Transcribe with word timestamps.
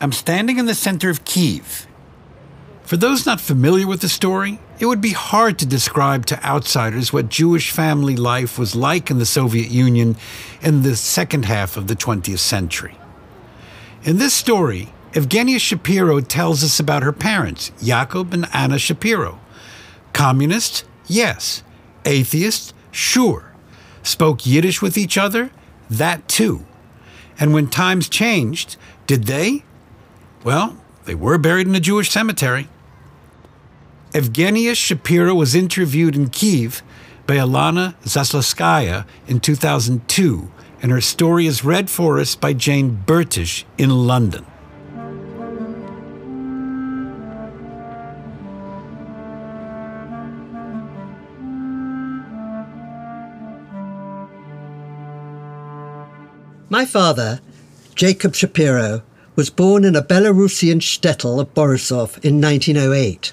I'm 0.00 0.12
standing 0.12 0.58
in 0.58 0.66
the 0.66 0.74
center 0.74 1.08
of 1.08 1.24
Kiev. 1.24 1.86
For 2.84 2.96
those 2.96 3.26
not 3.26 3.40
familiar 3.40 3.86
with 3.86 4.00
the 4.00 4.08
story, 4.08 4.60
it 4.78 4.86
would 4.86 5.00
be 5.00 5.12
hard 5.12 5.58
to 5.58 5.66
describe 5.66 6.26
to 6.26 6.44
outsiders 6.44 7.12
what 7.12 7.30
Jewish 7.30 7.70
family 7.70 8.14
life 8.14 8.58
was 8.58 8.76
like 8.76 9.10
in 9.10 9.18
the 9.18 9.26
Soviet 9.26 9.70
Union 9.70 10.16
in 10.60 10.82
the 10.82 10.96
second 10.96 11.46
half 11.46 11.76
of 11.76 11.86
the 11.86 11.96
20th 11.96 12.38
century. 12.38 12.96
In 14.04 14.18
this 14.18 14.34
story, 14.34 14.92
Evgenia 15.12 15.58
Shapiro 15.58 16.20
tells 16.20 16.62
us 16.62 16.78
about 16.78 17.02
her 17.02 17.12
parents, 17.12 17.70
Yaakov 17.80 18.34
and 18.34 18.46
Anna 18.52 18.78
Shapiro. 18.78 19.40
Communists? 20.12 20.84
Yes. 21.06 21.62
Atheists? 22.04 22.74
Sure. 22.90 23.50
Spoke 24.02 24.46
Yiddish 24.46 24.82
with 24.82 24.98
each 24.98 25.16
other? 25.16 25.50
That 25.88 26.28
too. 26.28 26.66
And 27.40 27.52
when 27.52 27.68
times 27.68 28.08
changed, 28.08 28.76
did 29.06 29.24
they? 29.24 29.64
Well, 30.44 30.76
they 31.04 31.14
were 31.14 31.38
buried 31.38 31.66
in 31.66 31.74
a 31.74 31.80
Jewish 31.80 32.10
cemetery. 32.10 32.68
Evgenia 34.12 34.74
Shapiro 34.74 35.34
was 35.34 35.54
interviewed 35.54 36.14
in 36.14 36.30
Kiev 36.30 36.82
by 37.26 37.36
Alana 37.36 37.94
Zaslowskaya 38.04 39.04
in 39.26 39.40
2002, 39.40 40.50
and 40.80 40.92
her 40.92 41.00
story 41.00 41.46
is 41.46 41.64
read 41.64 41.90
for 41.90 42.18
us 42.18 42.36
by 42.36 42.52
Jane 42.52 43.02
Burtish 43.04 43.64
in 43.76 43.90
London. 43.90 44.46
My 56.68 56.84
father, 56.84 57.40
Jacob 57.94 58.34
Shapiro, 58.34 59.02
was 59.36 59.50
born 59.50 59.84
in 59.84 59.94
a 59.94 60.02
Belarusian 60.02 60.80
shtetl 60.80 61.38
of 61.38 61.52
Borisov 61.52 62.18
in 62.24 62.40
1908. 62.40 63.32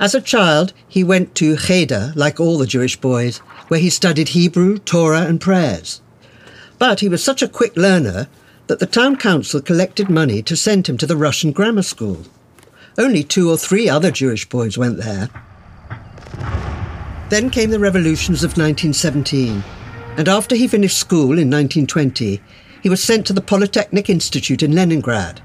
As 0.00 0.14
a 0.14 0.20
child, 0.20 0.72
he 0.86 1.04
went 1.04 1.34
to 1.36 1.56
Cheder, 1.56 2.12
like 2.16 2.40
all 2.40 2.58
the 2.58 2.66
Jewish 2.66 2.96
boys, 2.96 3.38
where 3.68 3.80
he 3.80 3.88
studied 3.88 4.30
Hebrew, 4.30 4.78
Torah, 4.78 5.22
and 5.22 5.40
prayers. 5.40 6.02
But 6.78 7.00
he 7.00 7.08
was 7.08 7.24
such 7.24 7.40
a 7.40 7.48
quick 7.48 7.76
learner 7.76 8.28
that 8.66 8.80
the 8.80 8.86
town 8.86 9.16
council 9.16 9.60
collected 9.60 10.10
money 10.10 10.42
to 10.42 10.56
send 10.56 10.88
him 10.88 10.98
to 10.98 11.06
the 11.06 11.16
Russian 11.16 11.52
grammar 11.52 11.82
school. 11.82 12.24
Only 12.98 13.22
two 13.22 13.48
or 13.48 13.56
three 13.56 13.88
other 13.88 14.10
Jewish 14.10 14.48
boys 14.48 14.76
went 14.76 14.98
there. 14.98 15.30
Then 17.30 17.48
came 17.50 17.70
the 17.70 17.78
revolutions 17.78 18.42
of 18.42 18.58
1917, 18.58 19.62
and 20.16 20.28
after 20.28 20.56
he 20.56 20.68
finished 20.68 20.98
school 20.98 21.38
in 21.38 21.50
1920, 21.50 22.40
he 22.86 22.90
was 22.90 23.02
sent 23.02 23.26
to 23.26 23.32
the 23.32 23.40
Polytechnic 23.40 24.08
Institute 24.08 24.62
in 24.62 24.72
Leningrad, 24.72 25.40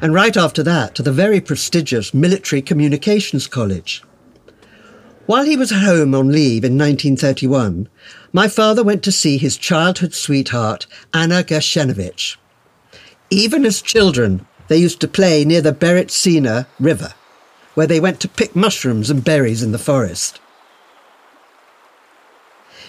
and 0.00 0.14
right 0.14 0.36
after 0.36 0.62
that 0.62 0.94
to 0.94 1.02
the 1.02 1.10
very 1.10 1.40
prestigious 1.40 2.14
Military 2.14 2.62
Communications 2.62 3.48
College. 3.48 4.04
While 5.26 5.44
he 5.44 5.56
was 5.56 5.72
home 5.72 6.14
on 6.14 6.30
leave 6.30 6.62
in 6.62 6.78
1931, 6.78 7.88
my 8.32 8.46
father 8.46 8.84
went 8.84 9.02
to 9.02 9.10
see 9.10 9.38
his 9.38 9.56
childhood 9.56 10.14
sweetheart, 10.14 10.86
Anna 11.12 11.42
Gershenovich. 11.42 12.36
Even 13.28 13.66
as 13.66 13.82
children, 13.82 14.46
they 14.68 14.76
used 14.76 15.00
to 15.00 15.08
play 15.08 15.44
near 15.44 15.62
the 15.62 15.72
Berezina 15.72 16.68
River, 16.78 17.12
where 17.74 17.88
they 17.88 17.98
went 17.98 18.20
to 18.20 18.28
pick 18.28 18.54
mushrooms 18.54 19.10
and 19.10 19.24
berries 19.24 19.64
in 19.64 19.72
the 19.72 19.78
forest. 19.78 20.38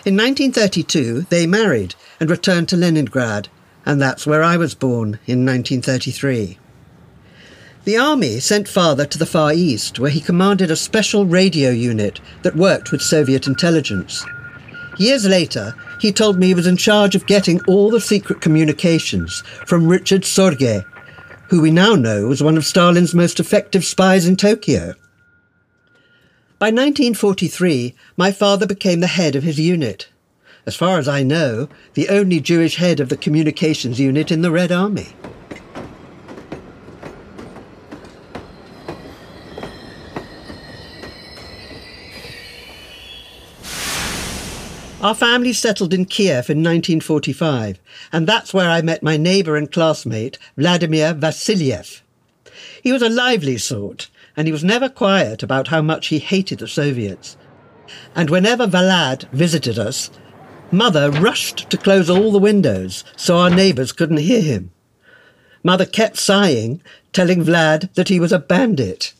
In 0.06 0.16
1932, 0.16 1.22
they 1.30 1.48
married 1.48 1.96
and 2.20 2.30
returned 2.30 2.70
to 2.70 2.78
Leningrad, 2.78 3.50
and 3.86 4.02
that's 4.02 4.26
where 4.26 4.44
I 4.44 4.58
was 4.58 4.76
born 4.76 5.20
in 5.26 5.46
1933. 5.46 6.58
The 7.86 7.98
army 7.98 8.40
sent 8.40 8.68
father 8.68 9.06
to 9.06 9.18
the 9.18 9.28
Far 9.28 9.54
East, 9.54 10.00
where 10.00 10.10
he 10.10 10.20
commanded 10.20 10.72
a 10.72 10.76
special 10.76 11.26
radio 11.26 11.70
unit 11.70 12.20
that 12.42 12.56
worked 12.56 12.92
with 12.92 13.02
Soviet 13.02 13.46
intelligence. 13.46 14.26
Years 14.98 15.28
later, 15.28 15.76
he 16.02 16.12
told 16.12 16.40
me 16.40 16.48
he 16.48 16.54
was 16.56 16.66
in 16.66 16.78
charge 16.78 17.16
of 17.16 17.28
getting 17.28 17.62
all 17.68 17.92
the 17.92 18.02
secret 18.02 18.42
communications 18.42 19.42
from 19.66 19.88
Richard 19.88 20.24
Sorge, 20.24 20.84
who 21.50 21.62
we 21.62 21.70
now 21.70 21.94
know 21.94 22.26
was 22.26 22.42
one 22.42 22.58
of 22.58 22.66
Stalin's 22.66 23.14
most 23.14 23.40
effective 23.40 23.86
spies 23.86 24.26
in 24.26 24.36
Tokyo. 24.36 24.96
By 26.58 26.68
1943, 26.68 27.94
my 28.18 28.32
father 28.32 28.66
became 28.66 29.02
the 29.02 29.08
head 29.08 29.36
of 29.36 29.44
his 29.44 29.60
unit. 29.60 30.08
As 30.68 30.76
far 30.76 30.98
as 30.98 31.08
I 31.08 31.22
know, 31.22 31.70
the 31.94 32.10
only 32.10 32.40
Jewish 32.40 32.78
head 32.78 33.00
of 33.00 33.10
the 33.10 33.18
communications 33.18 34.00
unit 34.00 34.32
in 34.32 34.42
the 34.42 34.52
Red 34.52 34.72
Army. 34.72 35.10
Our 45.02 45.14
family 45.14 45.54
settled 45.54 45.94
in 45.94 46.06
Kiev 46.06 46.50
in 46.50 46.64
1945, 46.64 47.80
and 48.12 48.26
that's 48.26 48.56
where 48.56 48.72
I 48.72 48.82
met 48.82 49.04
my 49.04 49.18
neighbour 49.18 49.56
and 49.56 49.72
classmate, 49.72 50.40
Vladimir 50.58 51.14
Vassiliev. 51.14 52.02
He 52.82 52.92
was 52.92 53.04
a 53.04 53.10
lively 53.10 53.60
sort, 53.60 54.10
and 54.36 54.48
he 54.48 54.52
was 54.52 54.64
never 54.64 54.90
quiet 54.90 55.44
about 55.44 55.68
how 55.68 55.84
much 55.84 56.08
he 56.08 56.18
hated 56.18 56.58
the 56.58 56.68
Soviets. 56.68 57.38
And 58.16 58.32
whenever 58.32 58.66
Valad 58.66 59.30
visited 59.30 59.78
us, 59.78 60.10
Mother 60.72 61.12
rushed 61.12 61.70
to 61.70 61.78
close 61.78 62.10
all 62.10 62.32
the 62.32 62.40
windows 62.40 63.04
so 63.16 63.38
our 63.38 63.50
neighbours 63.50 63.92
couldn't 63.92 64.18
hear 64.18 64.42
him. 64.42 64.72
Mother 65.64 65.86
kept 65.86 66.18
sighing, 66.18 66.82
telling 67.14 67.44
Vlad 67.44 67.94
that 67.96 68.10
he 68.10 68.20
was 68.20 68.32
a 68.32 68.40
bandit. 68.40 69.14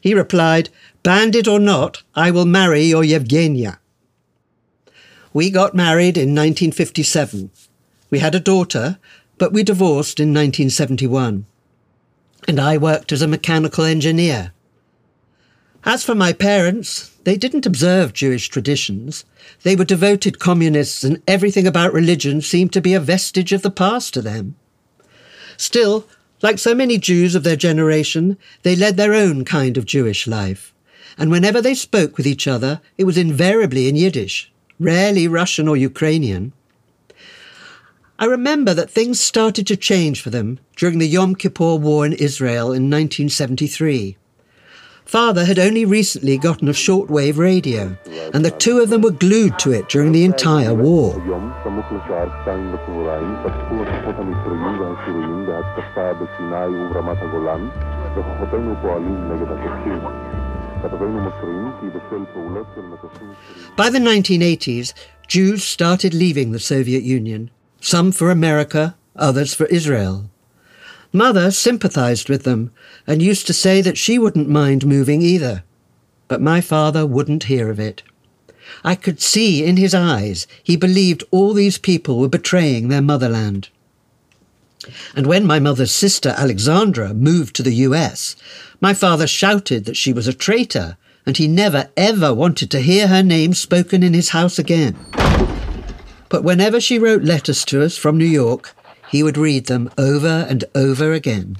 He 0.00 0.14
replied, 0.14 0.68
Bandit 1.02 1.48
or 1.48 1.58
not, 1.58 2.02
I 2.14 2.30
will 2.30 2.44
marry 2.44 2.82
your 2.82 3.02
Yevgenia. 3.02 3.78
We 5.32 5.50
got 5.50 5.74
married 5.74 6.16
in 6.16 6.34
1957. 6.34 7.50
We 8.10 8.18
had 8.18 8.34
a 8.34 8.40
daughter, 8.40 8.98
but 9.38 9.52
we 9.52 9.62
divorced 9.62 10.20
in 10.20 10.28
1971. 10.28 11.46
And 12.48 12.60
I 12.60 12.76
worked 12.76 13.12
as 13.12 13.22
a 13.22 13.28
mechanical 13.28 13.84
engineer. 13.84 14.52
As 15.84 16.04
for 16.04 16.14
my 16.14 16.32
parents, 16.32 17.15
they 17.26 17.36
didn't 17.36 17.66
observe 17.66 18.12
Jewish 18.12 18.48
traditions. 18.48 19.24
They 19.64 19.74
were 19.74 19.84
devoted 19.84 20.38
communists, 20.38 21.02
and 21.02 21.20
everything 21.26 21.66
about 21.66 21.92
religion 21.92 22.40
seemed 22.40 22.72
to 22.72 22.80
be 22.80 22.94
a 22.94 23.00
vestige 23.00 23.52
of 23.52 23.62
the 23.62 23.70
past 23.70 24.14
to 24.14 24.22
them. 24.22 24.54
Still, 25.56 26.06
like 26.40 26.60
so 26.60 26.72
many 26.72 26.98
Jews 26.98 27.34
of 27.34 27.42
their 27.42 27.56
generation, 27.56 28.38
they 28.62 28.76
led 28.76 28.96
their 28.96 29.12
own 29.12 29.44
kind 29.44 29.76
of 29.76 29.86
Jewish 29.86 30.28
life. 30.28 30.72
And 31.18 31.32
whenever 31.32 31.60
they 31.60 31.74
spoke 31.74 32.16
with 32.16 32.28
each 32.28 32.46
other, 32.46 32.80
it 32.96 33.02
was 33.02 33.18
invariably 33.18 33.88
in 33.88 33.96
Yiddish 33.96 34.52
rarely 34.78 35.26
Russian 35.26 35.66
or 35.66 35.76
Ukrainian. 35.76 36.52
I 38.20 38.26
remember 38.26 38.72
that 38.74 38.90
things 38.90 39.18
started 39.18 39.66
to 39.66 39.76
change 39.76 40.20
for 40.22 40.30
them 40.30 40.60
during 40.76 40.98
the 41.00 41.08
Yom 41.08 41.34
Kippur 41.34 41.74
War 41.74 42.06
in 42.06 42.12
Israel 42.12 42.66
in 42.66 42.88
1973. 42.88 44.16
Father 45.06 45.44
had 45.44 45.60
only 45.60 45.84
recently 45.84 46.36
gotten 46.36 46.68
a 46.68 46.72
shortwave 46.72 47.38
radio, 47.38 47.96
and 48.34 48.44
the 48.44 48.50
two 48.50 48.80
of 48.80 48.90
them 48.90 49.02
were 49.02 49.12
glued 49.12 49.56
to 49.60 49.70
it 49.70 49.88
during 49.88 50.10
the 50.10 50.24
entire 50.24 50.74
war. 50.74 51.14
By 63.76 63.90
the 63.90 63.98
1980s, 64.00 64.92
Jews 65.28 65.62
started 65.62 66.14
leaving 66.14 66.50
the 66.50 66.58
Soviet 66.58 67.04
Union, 67.04 67.50
some 67.80 68.10
for 68.10 68.32
America, 68.32 68.96
others 69.14 69.54
for 69.54 69.66
Israel. 69.66 70.28
Mother 71.16 71.50
sympathized 71.50 72.28
with 72.28 72.42
them 72.42 72.72
and 73.06 73.22
used 73.22 73.46
to 73.46 73.54
say 73.54 73.80
that 73.80 73.96
she 73.96 74.18
wouldn't 74.18 74.50
mind 74.50 74.84
moving 74.84 75.22
either. 75.22 75.64
But 76.28 76.42
my 76.42 76.60
father 76.60 77.06
wouldn't 77.06 77.44
hear 77.44 77.70
of 77.70 77.80
it. 77.80 78.02
I 78.84 78.96
could 78.96 79.22
see 79.22 79.64
in 79.64 79.78
his 79.78 79.94
eyes 79.94 80.46
he 80.62 80.76
believed 80.76 81.24
all 81.30 81.54
these 81.54 81.78
people 81.78 82.18
were 82.18 82.28
betraying 82.28 82.88
their 82.88 83.00
motherland. 83.00 83.70
And 85.14 85.26
when 85.26 85.46
my 85.46 85.58
mother's 85.58 85.90
sister 85.90 86.34
Alexandra 86.36 87.14
moved 87.14 87.56
to 87.56 87.62
the 87.62 87.76
US, 87.86 88.36
my 88.82 88.92
father 88.92 89.26
shouted 89.26 89.86
that 89.86 89.96
she 89.96 90.12
was 90.12 90.28
a 90.28 90.34
traitor, 90.34 90.98
and 91.24 91.38
he 91.38 91.48
never 91.48 91.88
ever 91.96 92.34
wanted 92.34 92.70
to 92.72 92.80
hear 92.80 93.08
her 93.08 93.22
name 93.22 93.54
spoken 93.54 94.02
in 94.02 94.12
his 94.12 94.28
house 94.28 94.58
again. 94.58 94.94
But 96.28 96.44
whenever 96.44 96.78
she 96.78 96.98
wrote 96.98 97.22
letters 97.22 97.64
to 97.66 97.82
us 97.82 97.96
from 97.96 98.18
New 98.18 98.26
York, 98.26 98.75
he 99.08 99.22
would 99.22 99.36
read 99.36 99.66
them 99.66 99.90
over 99.96 100.46
and 100.48 100.64
over 100.74 101.12
again. 101.12 101.56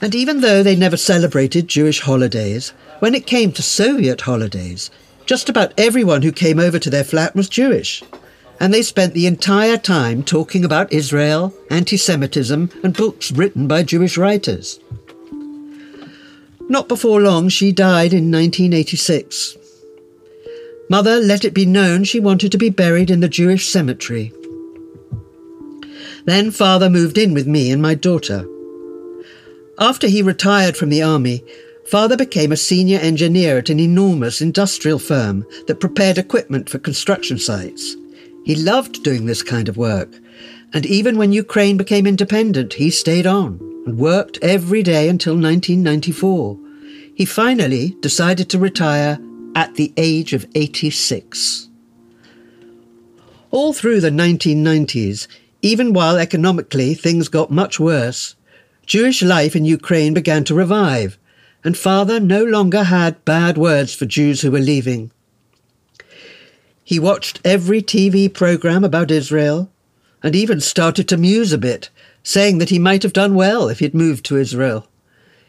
And 0.00 0.14
even 0.14 0.40
though 0.40 0.62
they 0.62 0.76
never 0.76 0.96
celebrated 0.96 1.68
Jewish 1.68 2.00
holidays, 2.00 2.70
when 3.00 3.14
it 3.14 3.26
came 3.26 3.52
to 3.52 3.62
Soviet 3.62 4.22
holidays, 4.22 4.90
just 5.26 5.48
about 5.48 5.72
everyone 5.78 6.22
who 6.22 6.32
came 6.32 6.58
over 6.58 6.78
to 6.78 6.90
their 6.90 7.04
flat 7.04 7.34
was 7.34 7.48
Jewish. 7.48 8.02
and 8.60 8.74
they 8.74 8.82
spent 8.82 9.14
the 9.14 9.26
entire 9.26 9.76
time 9.76 10.22
talking 10.22 10.64
about 10.64 10.92
Israel, 10.92 11.54
anti 11.70 11.96
Semitism, 11.96 12.70
and 12.82 12.96
books 12.96 13.30
written 13.30 13.68
by 13.68 13.82
Jewish 13.82 14.18
writers. 14.18 14.80
Not 16.68 16.88
before 16.88 17.20
long, 17.20 17.48
she 17.48 17.72
died 17.72 18.12
in 18.12 18.30
1986. 18.30 19.56
Mother 20.90 21.16
let 21.16 21.44
it 21.44 21.54
be 21.54 21.66
known 21.66 22.04
she 22.04 22.20
wanted 22.20 22.50
to 22.52 22.58
be 22.58 22.70
buried 22.70 23.10
in 23.10 23.20
the 23.20 23.28
Jewish 23.28 23.68
cemetery. 23.68 24.32
Then 26.28 26.50
father 26.50 26.90
moved 26.90 27.16
in 27.16 27.32
with 27.32 27.46
me 27.46 27.70
and 27.70 27.80
my 27.80 27.94
daughter. 27.94 28.46
After 29.78 30.08
he 30.08 30.20
retired 30.20 30.76
from 30.76 30.90
the 30.90 31.02
army, 31.02 31.42
father 31.86 32.18
became 32.18 32.52
a 32.52 32.56
senior 32.58 32.98
engineer 32.98 33.56
at 33.56 33.70
an 33.70 33.80
enormous 33.80 34.42
industrial 34.42 34.98
firm 34.98 35.46
that 35.68 35.80
prepared 35.80 36.18
equipment 36.18 36.68
for 36.68 36.78
construction 36.78 37.38
sites. 37.38 37.96
He 38.44 38.54
loved 38.54 39.02
doing 39.02 39.24
this 39.24 39.42
kind 39.42 39.70
of 39.70 39.78
work, 39.78 40.20
and 40.74 40.84
even 40.84 41.16
when 41.16 41.32
Ukraine 41.32 41.78
became 41.78 42.06
independent, 42.06 42.74
he 42.74 42.90
stayed 42.90 43.26
on 43.26 43.58
and 43.86 43.96
worked 43.96 44.38
every 44.42 44.82
day 44.82 45.08
until 45.08 45.32
1994. 45.32 46.58
He 47.14 47.24
finally 47.24 47.96
decided 48.00 48.50
to 48.50 48.58
retire 48.58 49.18
at 49.54 49.76
the 49.76 49.94
age 49.96 50.34
of 50.34 50.44
86. 50.54 51.70
All 53.50 53.72
through 53.72 54.02
the 54.02 54.10
1990s, 54.10 55.26
even 55.62 55.92
while 55.92 56.16
economically 56.16 56.94
things 56.94 57.28
got 57.28 57.50
much 57.50 57.80
worse, 57.80 58.36
Jewish 58.86 59.22
life 59.22 59.56
in 59.56 59.64
Ukraine 59.64 60.14
began 60.14 60.44
to 60.44 60.54
revive, 60.54 61.18
and 61.64 61.76
father 61.76 62.20
no 62.20 62.44
longer 62.44 62.84
had 62.84 63.24
bad 63.24 63.58
words 63.58 63.94
for 63.94 64.06
Jews 64.06 64.40
who 64.40 64.50
were 64.50 64.60
leaving. 64.60 65.10
He 66.84 66.98
watched 66.98 67.40
every 67.44 67.82
TV 67.82 68.32
program 68.32 68.84
about 68.84 69.10
Israel 69.10 69.70
and 70.22 70.34
even 70.34 70.60
started 70.60 71.08
to 71.08 71.16
muse 71.16 71.52
a 71.52 71.58
bit, 71.58 71.90
saying 72.22 72.58
that 72.58 72.70
he 72.70 72.78
might 72.78 73.02
have 73.02 73.12
done 73.12 73.34
well 73.34 73.68
if 73.68 73.80
he'd 73.80 73.94
moved 73.94 74.24
to 74.26 74.36
Israel. 74.36 74.88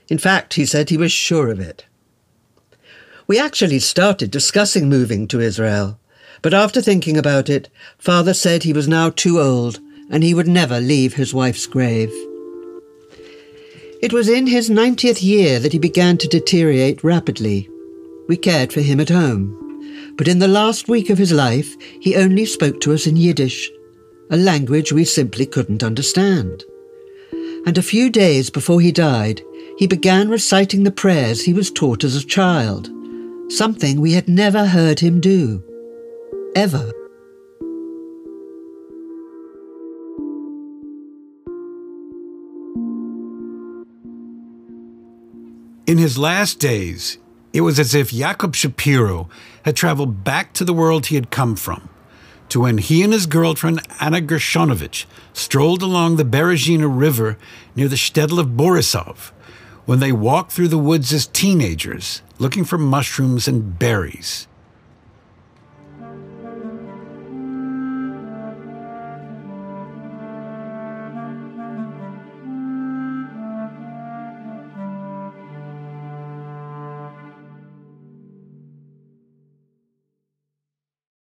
In 0.09 0.17
fact, 0.17 0.55
he 0.55 0.65
said 0.65 0.89
he 0.89 0.97
was 0.97 1.12
sure 1.12 1.50
of 1.50 1.59
it. 1.59 1.85
We 3.27 3.39
actually 3.39 3.79
started 3.79 4.31
discussing 4.31 4.89
moving 4.89 5.27
to 5.27 5.39
Israel, 5.39 6.00
but 6.41 6.53
after 6.53 6.81
thinking 6.81 7.15
about 7.15 7.47
it, 7.47 7.69
father 8.00 8.33
said 8.33 8.63
he 8.63 8.73
was 8.73 8.88
now 8.88 9.12
too 9.12 9.39
old 9.39 9.79
and 10.09 10.23
he 10.23 10.33
would 10.33 10.47
never 10.47 10.79
leave 10.79 11.13
his 11.13 11.33
wife's 11.33 11.67
grave. 11.67 12.11
It 14.01 14.13
was 14.13 14.29
in 14.29 14.47
his 14.47 14.69
90th 14.69 15.21
year 15.21 15.59
that 15.59 15.73
he 15.73 15.79
began 15.79 16.17
to 16.17 16.27
deteriorate 16.27 17.03
rapidly. 17.03 17.69
We 18.27 18.38
cared 18.38 18.71
for 18.71 18.81
him 18.81 19.00
at 19.00 19.09
home 19.09 19.59
but 20.19 20.27
in 20.27 20.39
the 20.39 20.50
last 20.50 20.89
week 20.89 21.09
of 21.09 21.17
his 21.17 21.31
life, 21.31 21.77
he 22.01 22.17
only 22.17 22.45
spoke 22.45 22.81
to 22.81 22.91
us 22.91 23.07
in 23.07 23.15
Yiddish, 23.15 23.71
a 24.29 24.35
language 24.35 24.91
we 24.91 25.06
simply 25.06 25.45
couldn't 25.45 25.81
understand. 25.81 26.65
And 27.65 27.77
a 27.77 27.81
few 27.81 28.09
days 28.09 28.50
before 28.50 28.81
he 28.81 28.91
died, 28.91 29.41
he 29.77 29.88
began 29.88 30.27
reciting 30.27 30.83
the 30.83 30.91
prayers 30.91 31.41
he 31.41 31.53
was 31.53 31.71
taught 31.71 32.03
as 32.03 32.17
a 32.17 32.25
child, 32.25 32.89
something 33.47 34.01
we 34.01 34.12
had 34.12 34.27
never 34.27 34.65
heard 34.65 35.00
him 35.00 35.21
do. 35.21 35.63
Ever. 36.53 36.91
In 45.89 45.97
his 45.97 46.19
last 46.19 46.59
days, 46.59 47.18
it 47.51 47.62
was 47.62 47.80
as 47.80 47.95
if 47.95 48.12
Jacob 48.12 48.53
Shapiro 48.53 49.27
had 49.65 49.75
traveled 49.75 50.24
back 50.24 50.53
to 50.53 50.63
the 50.63 50.71
world 50.71 51.07
he 51.07 51.15
had 51.15 51.31
come 51.31 51.56
from, 51.56 51.89
to 52.50 52.59
when 52.59 52.77
he 52.77 53.01
and 53.01 53.12
his 53.12 53.25
girlfriend 53.25 53.81
Anna 54.00 54.21
Gershonovich 54.21 55.07
strolled 55.33 55.81
along 55.81 56.18
the 56.18 56.24
Berezina 56.24 56.88
River 56.88 57.39
near 57.75 57.88
the 57.88 57.95
shtetl 57.95 58.38
of 58.38 58.50
Borisov, 58.50 59.31
when 59.88 60.00
they 60.00 60.12
walked 60.12 60.51
through 60.51 60.68
the 60.68 60.77
woods 60.77 61.12
as 61.12 61.25
teenagers, 61.25 62.21
looking 62.38 62.65
for 62.65 62.77
mushrooms 62.77 63.47
and 63.47 63.80
berries. 63.80 64.47